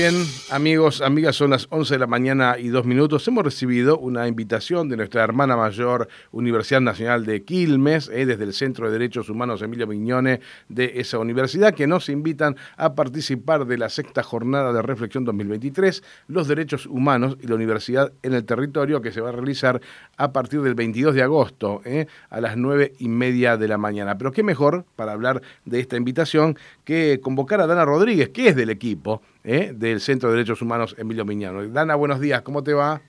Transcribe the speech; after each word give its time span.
Bien, 0.00 0.14
amigos, 0.50 1.02
amigas, 1.02 1.36
son 1.36 1.50
las 1.50 1.66
11 1.68 1.96
de 1.96 1.98
la 1.98 2.06
mañana 2.06 2.56
y 2.58 2.68
dos 2.68 2.86
minutos. 2.86 3.28
Hemos 3.28 3.44
recibido 3.44 3.98
una 3.98 4.26
invitación 4.28 4.88
de 4.88 4.96
nuestra 4.96 5.22
hermana 5.22 5.58
mayor 5.58 6.08
Universidad 6.32 6.80
Nacional 6.80 7.26
de 7.26 7.42
Quilmes, 7.42 8.08
eh, 8.08 8.24
desde 8.24 8.44
el 8.44 8.54
Centro 8.54 8.86
de 8.86 8.92
Derechos 8.92 9.28
Humanos 9.28 9.60
Emilio 9.60 9.86
Miñone 9.86 10.40
de 10.70 10.92
esa 11.00 11.18
universidad, 11.18 11.74
que 11.74 11.86
nos 11.86 12.08
invitan 12.08 12.56
a 12.78 12.94
participar 12.94 13.66
de 13.66 13.76
la 13.76 13.90
sexta 13.90 14.22
jornada 14.22 14.72
de 14.72 14.80
reflexión 14.80 15.26
2023, 15.26 16.02
los 16.28 16.48
derechos 16.48 16.86
humanos 16.86 17.36
y 17.38 17.46
la 17.46 17.56
universidad 17.56 18.10
en 18.22 18.32
el 18.32 18.46
territorio, 18.46 19.02
que 19.02 19.12
se 19.12 19.20
va 19.20 19.28
a 19.28 19.32
realizar 19.32 19.82
a 20.16 20.32
partir 20.32 20.62
del 20.62 20.76
22 20.76 21.14
de 21.14 21.22
agosto, 21.22 21.82
eh, 21.84 22.06
a 22.30 22.40
las 22.40 22.56
9 22.56 22.94
y 23.00 23.08
media 23.10 23.58
de 23.58 23.68
la 23.68 23.76
mañana. 23.76 24.16
Pero 24.16 24.32
qué 24.32 24.42
mejor 24.42 24.86
para 24.96 25.12
hablar 25.12 25.42
de 25.66 25.78
esta 25.78 25.98
invitación 25.98 26.56
que 26.84 27.20
convocar 27.22 27.60
a 27.60 27.66
Dana 27.66 27.84
Rodríguez, 27.84 28.30
que 28.30 28.48
es 28.48 28.56
del 28.56 28.70
equipo 28.70 29.20
¿eh? 29.44 29.72
del 29.74 30.00
Centro 30.00 30.30
de 30.30 30.36
Derechos 30.36 30.62
Humanos 30.62 30.94
Emilio 30.98 31.24
Miñano. 31.24 31.66
Dana, 31.68 31.94
buenos 31.94 32.20
días, 32.20 32.42
¿cómo 32.42 32.62
te 32.62 32.74
va? 32.74 33.00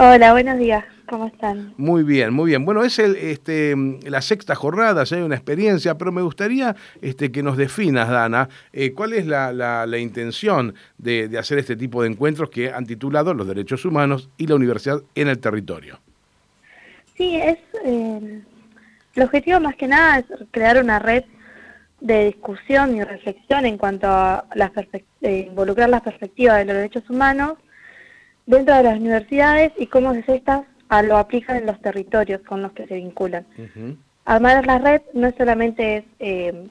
Hola, 0.00 0.30
buenos 0.30 0.58
días, 0.58 0.84
¿cómo 1.08 1.26
están? 1.26 1.74
Muy 1.76 2.04
bien, 2.04 2.32
muy 2.32 2.50
bien. 2.50 2.64
Bueno, 2.64 2.84
es 2.84 3.00
el, 3.00 3.16
este, 3.16 3.74
la 4.04 4.22
sexta 4.22 4.54
jornada, 4.54 5.02
ya 5.02 5.16
hay 5.16 5.24
una 5.24 5.34
experiencia, 5.34 5.98
pero 5.98 6.12
me 6.12 6.22
gustaría 6.22 6.76
este, 7.02 7.32
que 7.32 7.42
nos 7.42 7.56
definas, 7.56 8.08
Dana, 8.08 8.48
eh, 8.72 8.92
cuál 8.92 9.12
es 9.12 9.26
la, 9.26 9.52
la, 9.52 9.98
intención 9.98 10.76
de, 10.98 11.36
hacer 11.36 11.58
este 11.58 11.74
tipo 11.74 12.02
de 12.02 12.10
encuentros 12.10 12.48
que 12.48 12.70
han 12.70 12.86
titulado 12.86 13.34
Los 13.34 13.48
Derechos 13.48 13.84
Humanos 13.84 14.30
y 14.36 14.46
la 14.46 14.54
Universidad 14.54 15.02
en 15.16 15.26
el 15.26 15.40
Territorio. 15.40 15.98
Sí, 17.16 17.34
es 17.34 17.58
eh, 17.84 18.40
el 19.16 19.22
objetivo 19.24 19.58
más 19.58 19.74
que 19.74 19.88
nada 19.88 20.20
es 20.20 20.26
crear 20.52 20.80
una 20.80 21.00
red 21.00 21.24
de 22.00 22.26
discusión 22.26 22.94
y 22.94 23.02
reflexión 23.02 23.66
en 23.66 23.76
cuanto 23.76 24.06
a 24.06 24.44
involucrar 25.20 25.88
las 25.88 26.02
perspectivas 26.02 26.58
de 26.58 26.64
los 26.64 26.74
derechos 26.76 27.08
humanos 27.10 27.54
dentro 28.46 28.76
de 28.76 28.82
las 28.82 28.98
universidades 28.98 29.72
y 29.76 29.86
cómo 29.86 30.12
estas 30.12 30.62
lo 31.04 31.18
aplican 31.18 31.56
en 31.56 31.66
los 31.66 31.80
territorios 31.80 32.40
con 32.42 32.62
los 32.62 32.72
que 32.72 32.86
se 32.86 32.94
vinculan. 32.94 33.44
Armar 34.24 34.66
la 34.66 34.78
red 34.78 35.02
no 35.14 35.30
solamente 35.36 35.98
es 35.98 36.04
eh, 36.18 36.66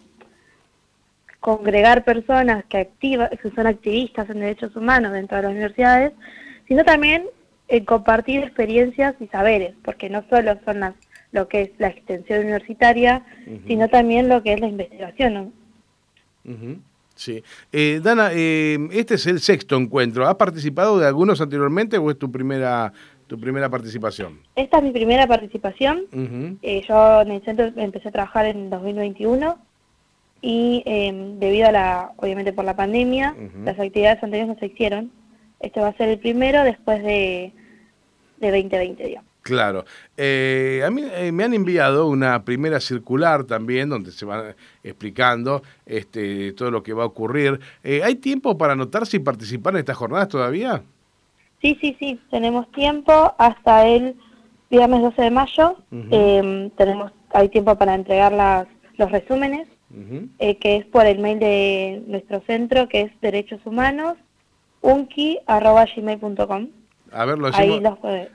congregar 1.39 2.03
personas 2.03 2.65
que, 2.65 2.79
activa, 2.79 3.29
que 3.29 3.49
son 3.51 3.67
activistas 3.67 4.29
en 4.29 4.39
derechos 4.39 4.75
humanos 4.75 5.11
dentro 5.11 5.37
de 5.37 5.43
las 5.43 5.51
universidades, 5.51 6.13
sino 6.67 6.83
también 6.83 7.25
eh, 7.67 7.83
compartir 7.85 8.43
experiencias 8.43 9.15
y 9.19 9.27
saberes, 9.27 9.73
porque 9.83 10.09
no 10.09 10.23
solo 10.29 10.57
son 10.65 10.79
las 10.79 10.93
lo 11.31 11.47
que 11.47 11.61
es 11.61 11.71
la 11.77 11.87
extensión 11.87 12.39
universitaria, 12.39 13.21
sino 13.67 13.89
también 13.89 14.29
lo 14.29 14.41
que 14.41 14.53
es 14.53 14.59
la 14.59 14.67
investigación. 14.67 15.53
Sí. 17.17 17.43
Eh, 17.71 17.99
Dana, 18.01 18.29
eh, 18.31 18.77
este 18.91 19.15
es 19.15 19.25
el 19.27 19.39
sexto 19.39 19.75
encuentro. 19.75 20.27
¿Has 20.27 20.35
participado 20.35 20.99
de 20.99 21.07
algunos 21.07 21.41
anteriormente 21.41 21.97
o 21.97 22.09
es 22.11 22.17
tu 22.17 22.31
primera 22.31 22.93
tu 23.25 23.37
primera 23.37 23.69
participación? 23.69 24.39
Esta 24.55 24.77
es 24.77 24.83
mi 24.83 24.91
primera 24.91 25.27
participación. 25.27 26.05
Eh, 26.61 26.81
yo 26.87 27.21
en 27.21 27.31
el 27.31 27.43
centro 27.43 27.69
empecé 27.75 28.07
a 28.07 28.11
trabajar 28.11 28.45
en 28.45 28.69
2021 28.69 29.57
y 30.41 30.81
em, 30.85 31.37
debido 31.37 31.67
a 31.67 31.71
la, 31.73 32.11
obviamente 32.15 32.53
por 32.53 32.63
la 32.63 32.75
pandemia, 32.75 33.35
las 33.65 33.77
actividades 33.77 34.23
anteriores 34.23 34.55
no 34.55 34.59
se 34.59 34.67
hicieron. 34.67 35.11
Este 35.59 35.81
va 35.81 35.89
a 35.89 35.97
ser 35.97 36.07
el 36.07 36.19
primero 36.19 36.63
después 36.63 37.03
de, 37.03 37.51
de 38.37 38.51
2020, 38.51 39.03
digamos. 39.03 39.29
Claro. 39.47 39.85
Eh, 40.17 40.83
a 40.85 40.91
mí 40.91 41.03
eh, 41.05 41.31
me 41.31 41.45
han 41.45 41.53
enviado 41.53 42.09
una 42.09 42.43
primera 42.43 42.81
circular 42.81 43.45
también 43.45 43.87
donde 43.87 44.11
se 44.11 44.25
va 44.25 44.55
explicando 44.83 45.61
este, 45.85 46.51
todo 46.51 46.69
lo 46.69 46.83
que 46.83 46.91
va 46.91 47.03
a 47.03 47.05
ocurrir. 47.05 47.57
Eh, 47.81 48.01
¿Hay 48.03 48.15
tiempo 48.15 48.57
para 48.57 48.73
anotarse 48.73 49.15
y 49.15 49.21
participar 49.21 49.75
en 49.75 49.79
estas 49.79 49.95
jornadas 49.95 50.27
todavía? 50.27 50.83
Sí, 51.61 51.77
sí, 51.79 51.95
sí. 51.97 52.19
Tenemos 52.29 52.69
tiempo 52.73 53.33
hasta 53.37 53.87
el 53.87 54.17
viernes 54.69 55.01
12 55.01 55.21
de 55.21 55.31
mayo. 55.31 55.77
Em, 56.11 56.69
tenemos 56.71 57.13
Hay 57.31 57.47
tiempo 57.47 57.73
para 57.75 57.95
entregar 57.95 58.33
las, 58.33 58.67
los 58.97 59.09
resúmenes, 59.09 59.69
que 60.39 60.75
es 60.75 60.85
por 60.87 61.05
el 61.05 61.19
mail 61.19 61.39
de 61.39 62.03
nuestro 62.05 62.41
centro, 62.41 62.89
que 62.89 63.03
es 63.03 63.21
derechos 63.21 63.61
humanos, 63.65 64.17
unki.gmail.com. 64.81 66.67
A 67.11 67.25
ver, 67.25 67.37
lo 67.39 67.51
decimos. 67.51 67.81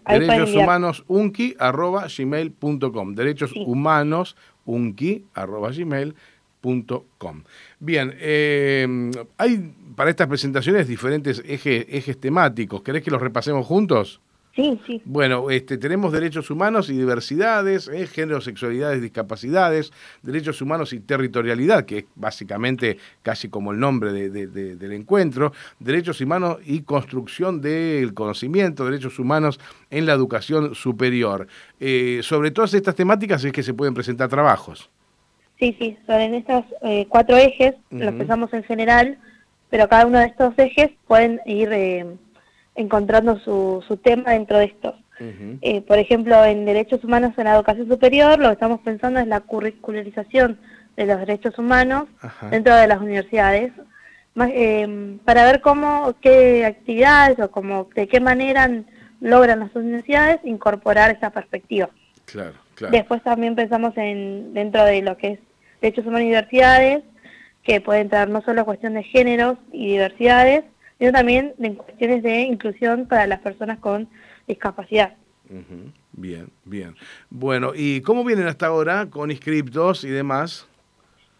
derechos 0.06 0.54
humanos 0.54 1.04
unki 1.08 1.54
arroba 1.58 2.06
gmail.com. 2.06 3.14
Derechos 3.14 3.52
humanos 3.54 4.36
unki 4.64 5.24
arroba 5.34 5.70
gmail.com. 5.70 7.42
Bien, 7.80 8.14
eh, 8.18 9.10
hay 9.38 9.74
para 9.96 10.10
estas 10.10 10.28
presentaciones 10.28 10.88
diferentes 10.88 11.42
ejes, 11.46 11.86
ejes 11.88 12.18
temáticos. 12.18 12.82
¿Querés 12.82 13.02
que 13.02 13.10
los 13.10 13.20
repasemos 13.20 13.66
juntos? 13.66 14.20
Sí, 14.54 14.78
sí. 14.86 15.00
Bueno, 15.06 15.48
este, 15.48 15.78
tenemos 15.78 16.12
derechos 16.12 16.50
humanos 16.50 16.90
y 16.90 16.92
diversidades, 16.92 17.88
eh, 17.88 18.06
género, 18.06 18.42
sexualidades, 18.42 19.00
discapacidades, 19.00 19.92
derechos 20.22 20.60
humanos 20.60 20.92
y 20.92 21.00
territorialidad, 21.00 21.86
que 21.86 21.98
es 21.98 22.04
básicamente 22.14 22.98
casi 23.22 23.48
como 23.48 23.72
el 23.72 23.80
nombre 23.80 24.12
del 24.12 24.92
encuentro, 24.92 25.52
derechos 25.78 26.20
humanos 26.20 26.58
y 26.66 26.82
construcción 26.82 27.62
del 27.62 28.12
conocimiento, 28.12 28.84
derechos 28.84 29.18
humanos 29.18 29.58
en 29.90 30.04
la 30.04 30.12
educación 30.12 30.74
superior. 30.74 31.46
Eh, 31.80 32.20
sobre 32.22 32.50
todas 32.50 32.74
estas 32.74 32.94
temáticas 32.94 33.42
es 33.44 33.52
que 33.52 33.62
se 33.62 33.72
pueden 33.72 33.94
presentar 33.94 34.28
trabajos. 34.28 34.90
Sí, 35.58 35.74
sí, 35.78 35.96
sobre 36.06 36.36
estos 36.36 36.64
eh, 36.82 37.06
cuatro 37.08 37.36
ejes, 37.38 37.74
los 37.90 38.14
pensamos 38.14 38.52
en 38.52 38.64
general, 38.64 39.16
pero 39.70 39.88
cada 39.88 40.04
uno 40.04 40.18
de 40.18 40.26
estos 40.26 40.52
ejes 40.58 40.90
pueden 41.06 41.40
ir 41.46 41.70
encontrando 42.74 43.38
su, 43.40 43.84
su 43.86 43.96
tema 43.96 44.32
dentro 44.32 44.58
de 44.58 44.64
estos. 44.66 44.94
Eh, 45.60 45.82
por 45.82 45.98
ejemplo, 45.98 46.44
en 46.44 46.64
derechos 46.64 47.04
humanos 47.04 47.32
en 47.36 47.44
la 47.44 47.54
educación 47.54 47.86
superior, 47.86 48.40
lo 48.40 48.48
que 48.48 48.54
estamos 48.54 48.80
pensando 48.80 49.20
es 49.20 49.28
la 49.28 49.38
curricularización 49.38 50.58
de 50.96 51.06
los 51.06 51.20
derechos 51.20 51.56
humanos 51.58 52.08
dentro 52.50 52.74
de 52.74 52.88
las 52.88 53.00
universidades, 53.00 53.72
eh, 54.48 55.18
para 55.24 55.44
ver 55.44 55.60
cómo, 55.60 56.14
qué 56.20 56.66
actividades 56.66 57.38
o 57.38 57.52
cómo, 57.52 57.88
de 57.94 58.08
qué 58.08 58.18
manera 58.18 58.68
logran 59.20 59.60
las 59.60 59.74
universidades 59.76 60.40
incorporar 60.42 61.12
esa 61.12 61.30
perspectiva. 61.30 61.88
Claro, 62.24 62.54
claro. 62.74 62.92
Después 62.92 63.22
también 63.22 63.54
pensamos 63.54 63.96
en 63.96 64.54
dentro 64.54 64.84
de 64.84 65.02
lo 65.02 65.16
que 65.16 65.32
es 65.32 65.38
derechos 65.80 66.04
humanos 66.04 66.22
y 66.22 66.30
diversidades, 66.30 67.04
que 67.62 67.80
puede 67.80 68.00
entrar 68.00 68.28
no 68.28 68.42
solo 68.42 68.64
cuestión 68.64 68.94
de 68.94 69.04
géneros 69.04 69.56
y 69.70 69.92
diversidades, 69.92 70.64
sino 71.02 71.10
también 71.10 71.52
en 71.58 71.74
cuestiones 71.74 72.22
de 72.22 72.42
inclusión 72.42 73.06
para 73.06 73.26
las 73.26 73.40
personas 73.40 73.80
con 73.80 74.08
discapacidad. 74.46 75.14
Bien, 76.12 76.48
bien. 76.64 76.94
Bueno, 77.28 77.72
¿y 77.74 78.02
cómo 78.02 78.22
vienen 78.22 78.46
hasta 78.46 78.68
ahora 78.68 79.10
con 79.10 79.32
inscriptos 79.32 80.04
y 80.04 80.10
demás? 80.10 80.64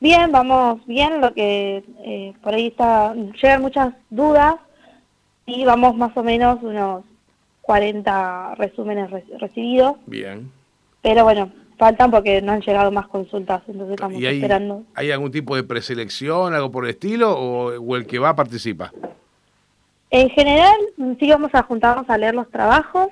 Bien, 0.00 0.32
vamos 0.32 0.84
bien, 0.84 1.20
lo 1.20 1.32
que 1.32 1.84
eh, 2.04 2.32
por 2.42 2.54
ahí 2.54 2.66
está, 2.66 3.14
llegan 3.14 3.62
muchas 3.62 3.94
dudas 4.10 4.56
y 5.46 5.64
vamos 5.64 5.96
más 5.96 6.10
o 6.16 6.24
menos 6.24 6.60
unos 6.60 7.04
40 7.60 8.56
resúmenes 8.56 9.12
recibidos. 9.38 9.94
Bien. 10.06 10.50
Pero 11.02 11.22
bueno, 11.22 11.52
faltan 11.78 12.10
porque 12.10 12.42
no 12.42 12.50
han 12.50 12.62
llegado 12.62 12.90
más 12.90 13.06
consultas, 13.06 13.62
entonces 13.68 13.94
estamos 13.94 14.20
esperando. 14.20 14.82
¿Hay 14.96 15.12
algún 15.12 15.30
tipo 15.30 15.54
de 15.54 15.62
preselección, 15.62 16.52
algo 16.52 16.72
por 16.72 16.82
el 16.82 16.90
estilo, 16.90 17.30
o, 17.38 17.80
o 17.80 17.96
el 17.96 18.08
que 18.08 18.18
va 18.18 18.34
participa? 18.34 18.90
En 20.12 20.28
general, 20.28 20.76
sí 21.18 21.30
vamos 21.30 21.54
a 21.54 21.62
juntarnos 21.62 22.08
a 22.08 22.18
leer 22.18 22.34
los 22.34 22.50
trabajos 22.50 23.08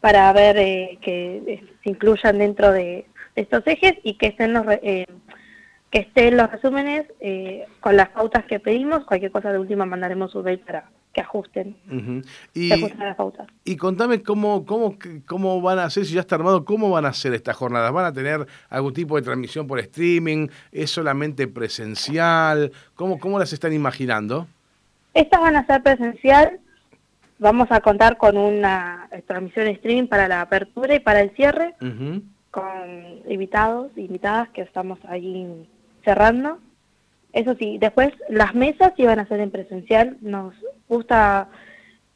para 0.00 0.30
ver 0.34 0.58
eh, 0.58 0.98
que 1.00 1.42
eh, 1.46 1.64
se 1.82 1.90
incluyan 1.90 2.36
dentro 2.36 2.70
de, 2.70 3.06
estos 3.34 3.66
ejes 3.66 3.94
y 4.02 4.18
que 4.18 4.26
estén 4.26 4.52
los, 4.52 4.66
eh, 4.68 5.06
que 5.90 6.00
estén 6.00 6.36
los 6.36 6.50
resúmenes 6.50 7.06
con 7.80 7.96
las 7.96 8.10
pautas 8.10 8.44
que 8.44 8.60
pedimos. 8.60 9.04
Cualquier 9.04 9.32
cosa 9.32 9.52
de 9.52 9.58
última 9.58 9.86
mandaremos 9.86 10.34
un 10.34 10.44
mail 10.44 10.58
para 10.58 10.90
que 11.14 11.22
ajusten, 11.22 11.74
y, 12.52 12.68
las 12.68 13.16
pautas. 13.16 13.46
Y 13.64 13.76
contame 13.76 14.22
cómo, 14.22 14.66
cómo, 14.66 14.98
cómo 15.24 15.62
van 15.62 15.78
a 15.78 15.84
hacer, 15.84 16.04
si 16.04 16.12
ya 16.12 16.20
está 16.20 16.34
armado, 16.34 16.66
cómo 16.66 16.90
van 16.90 17.06
a 17.06 17.08
hacer 17.08 17.32
estas 17.32 17.56
jornadas. 17.56 17.90
¿Van 17.90 18.04
a 18.04 18.12
tener 18.12 18.46
algún 18.68 18.92
tipo 18.92 19.16
de 19.16 19.22
transmisión 19.22 19.66
por 19.66 19.78
streaming? 19.78 20.48
¿Es 20.72 20.90
solamente 20.90 21.48
presencial? 21.48 22.70
¿Cómo, 22.96 23.18
cómo 23.18 23.38
las 23.38 23.54
están 23.54 23.72
imaginando? 23.72 24.46
Estas 25.14 25.40
van 25.40 25.56
a 25.56 25.66
ser 25.66 25.82
presencial. 25.82 26.60
Vamos 27.38 27.68
a 27.70 27.80
contar 27.80 28.16
con 28.16 28.36
una 28.36 29.08
transmisión 29.26 29.68
streaming 29.68 30.08
para 30.08 30.28
la 30.28 30.40
apertura 30.40 30.94
y 30.94 31.00
para 31.00 31.20
el 31.20 31.30
cierre, 31.36 31.74
con 32.50 33.22
invitados, 33.28 33.92
invitadas 33.96 34.48
que 34.50 34.62
estamos 34.62 34.98
ahí 35.04 35.68
cerrando. 36.04 36.58
Eso 37.32 37.54
sí, 37.58 37.78
después 37.78 38.12
las 38.28 38.54
mesas 38.54 38.92
iban 38.96 39.20
a 39.20 39.28
ser 39.28 39.40
en 39.40 39.50
presencial. 39.50 40.16
Nos 40.20 40.54
gusta 40.88 41.48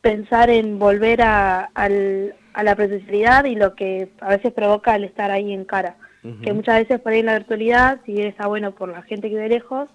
pensar 0.01 0.51
en 0.51 0.79
volver 0.79 1.23
a, 1.23 1.71
a 1.75 2.63
la 2.65 2.75
presencialidad 2.75 3.45
y 3.45 3.55
lo 3.55 3.75
que 3.75 4.11
a 4.21 4.29
veces 4.31 4.53
provoca 4.53 4.97
el 4.97 5.05
estar 5.05 5.31
ahí 5.31 5.53
en 5.53 5.65
cara. 5.65 5.97
Que 6.45 6.53
muchas 6.53 6.79
veces 6.79 7.01
por 7.01 7.13
ahí 7.13 7.19
en 7.19 7.27
la 7.27 7.39
virtualidad, 7.39 8.01
si 8.07 8.13
bien 8.13 8.29
está 8.29 8.47
bueno 8.47 8.73
por 8.73 8.89
la 8.89 9.03
gente 9.03 9.29
que 9.29 9.35
vive 9.35 9.49
lejos, 9.49 9.89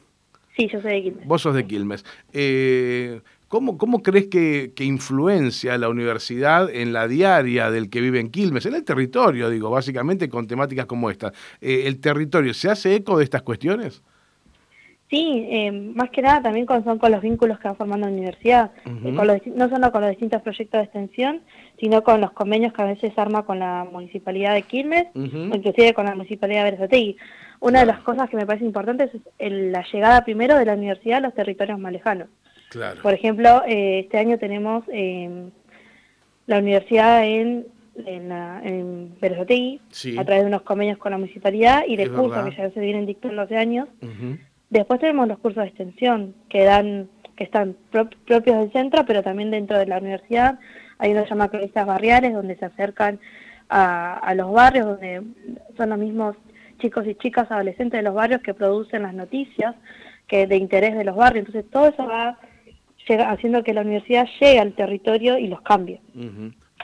Sí, 0.57 0.69
yo 0.73 0.81
soy 0.81 0.93
de 0.93 1.03
Quilmes. 1.03 1.27
Vos 1.27 1.43
sos 1.43 1.55
de 1.55 1.67
Quilmes. 1.67 2.05
Eh, 2.33 3.21
¿cómo, 3.49 3.77
¿Cómo 3.77 4.03
crees 4.03 4.29
que, 4.29 4.73
que, 4.77 4.85
influencia 4.85 5.77
la 5.77 5.89
universidad 5.89 6.71
en 6.71 6.93
la 6.93 7.09
diaria 7.09 7.73
del 7.73 7.91
que 7.91 8.01
vive 8.01 8.21
en 8.21 8.31
Quilmes? 8.31 8.67
En 8.67 8.75
el 8.75 8.85
territorio, 8.85 9.51
digo, 9.51 9.69
básicamente 9.69 10.29
con 10.29 10.47
temáticas 10.47 10.87
como 10.87 11.11
esta. 11.11 11.33
Eh, 11.61 11.83
¿El 11.87 11.99
territorio 11.99 12.55
se 12.55 12.71
hace 12.71 12.95
eco 12.95 13.19
de 13.19 13.25
estas 13.25 13.43
cuestiones? 13.43 14.03
Sí, 15.11 15.47
eh, 15.51 15.73
más 15.73 16.11
que 16.11 16.21
nada 16.21 16.43
también 16.43 16.67
con, 16.67 16.85
son 16.85 16.99
con 16.99 17.11
los 17.11 17.23
vínculos 17.23 17.59
que 17.59 17.69
va 17.69 17.75
formando 17.75 18.07
la 18.07 18.13
universidad, 18.13 18.73
eh, 18.85 19.15
con 19.15 19.27
los, 19.27 19.47
no 19.47 19.71
solo 19.71 19.91
con 19.91 20.03
los 20.03 20.11
distintos 20.11 20.43
proyectos 20.43 20.79
de 20.79 20.85
extensión, 20.85 21.41
sino 21.81 22.03
con 22.03 22.21
los 22.21 22.33
convenios 22.33 22.75
que 22.75 22.83
a 22.83 22.87
veces 22.87 23.19
arma 23.19 23.47
con 23.47 23.59
la 23.59 23.87
Municipalidad 23.91 24.53
de 24.53 24.63
Quilmes, 24.63 25.07
o 25.15 25.19
inclusive 25.57 25.95
con 25.95 26.05
la 26.05 26.15
Municipalidad 26.15 26.65
de 26.65 26.73
Berazategui. 26.73 27.17
Una 27.61 27.81
de 27.81 27.87
las 27.87 28.01
cosas 28.01 28.29
que 28.29 28.37
me 28.37 28.45
parece 28.45 28.67
importante 28.67 29.11
es 29.39 29.53
la 29.53 29.83
llegada 29.91 30.25
primero 30.25 30.57
de 30.59 30.67
la 30.67 30.75
universidad 30.75 31.19
a 31.19 31.23
los 31.23 31.35
territorios 31.35 31.79
más 31.79 31.93
lejanos. 31.93 32.29
Por 33.03 33.15
ejemplo, 33.15 33.63
eh, 33.67 34.01
este 34.01 34.19
año 34.19 34.39
tenemos 34.39 34.85
em, 34.89 35.51
la 36.47 36.59
universidad 36.59 37.25
en 37.25 37.67
en, 38.07 38.31
en 38.31 39.17
a 40.19 40.25
través 40.25 40.43
de 40.43 40.47
unos 40.47 40.63
convenios 40.63 40.99
con 40.99 41.11
la 41.13 41.19
municipalidad 41.19 41.83
y 41.87 41.97
de 41.97 42.09
cursos 42.09 42.45
que 42.45 42.57
ya 42.57 42.71
se 42.71 42.81
vienen 42.81 43.07
dictando 43.07 43.43
hace 43.43 43.57
años, 43.57 43.89
Después 44.71 45.01
tenemos 45.01 45.29
los 45.29 45.39
cursos 45.39 45.63
de 45.63 45.69
extensión 45.69 46.35
que 46.49 46.65
dan 46.65 47.09
que 47.37 47.45
están 47.45 47.77
propios 47.91 48.43
del 48.59 48.73
centro, 48.73 49.07
pero 49.07 49.23
también 49.23 49.53
dentro 49.53 49.79
de 49.79 49.87
la 49.87 49.99
universidad. 49.99 50.59
Hay 50.99 51.13
uno 51.13 51.25
que 51.25 51.49
cronistas 51.49 51.87
barriales, 51.87 52.35
donde 52.35 52.57
se 52.57 52.65
acercan 52.65 53.21
a, 53.69 54.35
los 54.35 54.51
barrios, 54.53 54.87
donde 54.87 55.23
son 55.77 55.91
los 55.91 55.99
mismos 55.99 56.37
chicos 56.79 57.07
y 57.07 57.15
chicas 57.15 57.51
adolescentes 57.51 57.99
de 57.99 58.03
los 58.03 58.15
barrios 58.15 58.43
que 58.43 58.55
producen 58.55 59.03
las 59.03 59.15
noticias 59.15 59.77
que 60.27 60.47
de 60.47 60.57
interés 60.57 60.97
de 60.97 61.05
los 61.05 61.17
barrios. 61.17 61.47
Entonces 61.47 61.71
todo 61.71 61.89
eso 61.89 62.07
va 62.07 62.39
haciendo 63.29 63.63
que 63.63 63.75
la 63.75 63.83
universidad 63.83 64.27
llegue 64.41 64.59
al 64.59 64.75
territorio 64.75 65.39
y 65.39 65.47
los 65.47 65.63
cambie. 65.63 66.01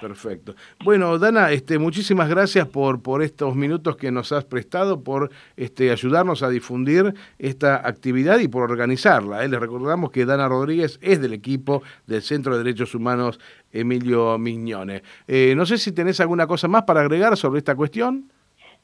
Perfecto. 0.01 0.55
Bueno, 0.83 1.19
Dana, 1.19 1.53
este, 1.53 1.79
muchísimas 1.79 2.29
gracias 2.29 2.67
por, 2.67 3.01
por 3.03 3.23
estos 3.23 3.55
minutos 3.55 3.97
que 3.97 4.11
nos 4.11 4.33
has 4.33 4.45
prestado, 4.45 5.03
por 5.03 5.31
este, 5.57 5.91
ayudarnos 5.91 6.43
a 6.43 6.49
difundir 6.49 7.15
esta 7.39 7.77
actividad 7.87 8.39
y 8.41 8.49
por 8.49 8.71
organizarla. 8.71 9.45
¿eh? 9.45 9.49
Les 9.49 9.61
recordamos 9.61 10.11
que 10.11 10.27
Dana 10.27 10.49
Rodríguez 10.49 10.99
es 11.01 11.21
del 11.21 11.33
equipo 11.33 11.83
del 12.07 12.23
Centro 12.23 12.57
de 12.57 12.65
Derechos 12.65 12.95
Humanos 12.95 13.39
Emilio 13.73 14.37
Miñone. 14.39 15.03
Eh, 15.29 15.55
no 15.57 15.65
sé 15.65 15.79
si 15.79 15.93
tenés 15.93 16.21
alguna 16.21 16.47
cosa 16.47 16.69
más 16.69 16.83
para 16.83 17.01
agregar 17.01 17.37
sobre 17.37 17.59
esta 17.59 17.75
cuestión. 17.75 18.31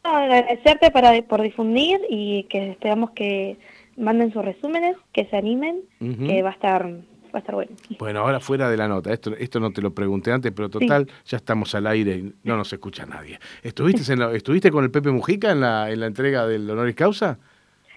No, 0.05 0.17
agradecerte 0.17 0.91
para, 0.91 1.21
por 1.23 1.43
difundir 1.43 2.01
y 2.09 2.45
que 2.45 2.71
esperamos 2.71 3.11
que 3.11 3.59
manden 3.97 4.33
sus 4.33 4.45
resúmenes, 4.45 4.97
que 5.13 5.27
se 5.27 5.37
animen, 5.37 5.83
que 5.99 6.43
va 6.43 6.51
a 6.51 6.53
estar 6.53 6.91
va 7.31 7.39
a 7.39 7.41
estar 7.41 7.55
bueno. 7.55 7.73
Bueno, 7.99 8.21
ahora 8.21 8.41
fuera 8.41 8.71
de 8.71 8.77
la 8.77 8.89
nota, 8.89 9.13
esto, 9.13 9.35
esto 9.37 9.61
no 9.61 9.73
te 9.73 9.83
lo 9.83 9.93
pregunté 9.95 10.33
antes, 10.33 10.53
pero 10.53 10.69
total, 10.69 11.07
ya 11.27 11.37
estamos 11.37 11.75
al 11.75 11.87
aire 11.87 12.17
y 12.17 12.33
no 12.45 12.57
nos 12.57 12.73
escucha 12.73 13.07
nadie. 13.07 13.39
¿Estuviste, 13.63 14.13
en 14.13 14.23
¿Estuviste 14.35 14.71
con 14.71 14.85
el 14.85 14.91
Pepe 14.91 15.11
Mujica 15.11 15.53
en 15.53 15.61
la, 15.61 15.91
en 15.91 16.01
la 16.01 16.07
entrega 16.07 16.47
del 16.47 16.69
Honoris 16.69 16.95
Causa? 16.95 17.39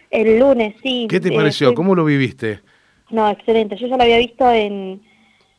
El 0.09 0.39
lunes, 0.39 0.75
sí. 0.83 1.07
¿Qué 1.09 1.19
te 1.19 1.31
pareció? 1.31 1.74
¿Cómo 1.74 1.95
lo 1.95 2.06
viviste? 2.06 2.59
No, 3.09 3.30
excelente. 3.30 3.75
Yo 3.77 3.88
ya 3.88 3.97
lo 3.97 4.03
había 4.03 4.19
visto 4.19 4.51
en, 4.51 5.01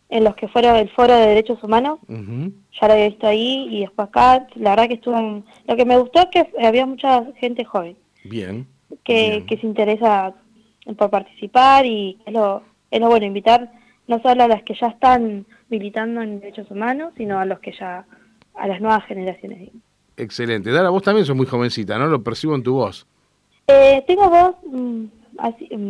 en 0.09 0.25
los 0.25 0.37
que 0.37 0.47
fueron 0.49 0.77
el 0.77 0.89
Foro 0.91 1.15
de 1.15 1.27
Derechos 1.27 1.63
Humanos. 1.63 1.99
Ya 2.09 2.87
lo 2.87 2.95
había 2.95 3.09
visto 3.09 3.27
ahí 3.27 3.69
y 3.71 3.81
después 3.81 4.09
acá. 4.09 4.47
La 4.55 4.71
verdad 4.71 4.89
que 4.89 4.95
estuvo... 4.95 5.45
Lo 5.67 5.77
que 5.77 5.85
me 5.85 5.99
gustó 5.99 6.21
es 6.21 6.27
que 6.27 6.67
había 6.67 6.87
mucha 6.87 7.25
gente 7.37 7.65
joven. 7.65 7.97
Bien. 8.25 8.67
Que, 9.03 9.45
que 9.49 9.57
se 9.57 9.67
interesa 9.67 10.35
por 10.97 11.11
participar 11.11 11.85
y 11.87 12.19
es 12.25 12.33
lo, 12.33 12.63
es 12.95 13.01
lo 13.01 13.09
bueno, 13.09 13.27
invitar 13.27 13.73
no 14.07 14.21
solo 14.23 14.45
a 14.45 14.49
las 14.49 14.63
que 14.63 14.75
ya 14.81 14.87
están 14.87 15.47
militando 15.69 16.23
en 16.23 16.39
derechos 16.39 16.71
humanos, 16.71 17.13
sino 17.17 17.41
a 17.41 17.45
los 17.45 17.59
que 17.59 17.73
ya, 17.73 18.05
a 18.55 18.69
las 18.69 18.81
nuevas 18.81 19.05
generaciones. 19.07 19.71
Excelente. 20.17 20.71
Dara, 20.71 20.91
vos 20.91 21.03
también 21.03 21.27
sos 21.27 21.35
muy 21.35 21.47
jovencita, 21.47 21.99
¿no? 21.99 22.07
Lo 22.07 22.23
percibo 22.23 22.55
en 22.55 22.63
tu 22.63 22.75
voz. 22.75 23.05
Eh, 23.67 24.05
tengo 24.07 24.31
voz 24.31 24.55
mm, 24.71 25.05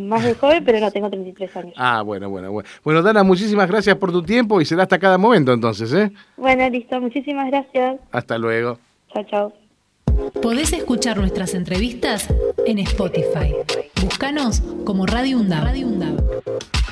más 0.09 0.25
de 0.25 0.35
joven, 0.41 0.65
pero 0.65 0.81
no, 0.81 0.91
tengo 0.91 1.11
33 1.11 1.57
años. 1.59 1.75
Ah, 1.77 2.01
bueno, 2.01 2.31
bueno, 2.31 2.51
bueno. 2.51 2.67
Bueno, 2.83 3.03
Dana, 3.03 3.23
muchísimas 3.23 3.69
gracias 3.69 3.97
por 3.97 4.11
tu 4.11 4.23
tiempo 4.23 4.63
y 4.63 4.65
será 4.65 4.85
hasta 4.85 4.99
cada 4.99 5.19
momento 5.19 5.53
entonces, 5.53 5.93
¿eh? 5.93 6.11
Bueno, 6.39 6.67
listo. 6.71 6.99
Muchísimas 7.03 7.51
gracias. 7.51 8.01
Hasta 8.13 8.39
luego. 8.39 8.79
Chao, 9.13 9.25
chao. 9.25 9.53
Podés 10.41 10.73
escuchar 10.73 11.19
nuestras 11.19 11.53
entrevistas 11.53 12.33
en 12.65 12.79
Spotify. 12.79 13.55
Búscanos 14.03 14.63
como 14.87 15.05
Radio 15.05 15.39
Radio 15.51 15.89
UNDAV. 15.89 16.84